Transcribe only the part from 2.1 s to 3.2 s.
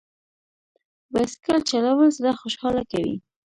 زړه خوشحاله کوي.